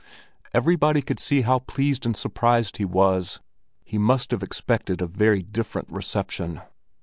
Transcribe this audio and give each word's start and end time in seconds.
Everybody 0.51 1.03
could 1.03 1.19
see 1.19 1.41
how 1.41 1.59
pleased 1.59 2.07
and 2.07 2.17
surprised 2.17 2.77
he 2.77 2.85
was. 2.85 3.39
He 3.85 3.99
must 3.99 4.31
have 4.31 4.41
expected 4.41 4.99
a 4.99 5.05
very 5.05 5.43
different 5.43 5.91
reception. 5.91 6.61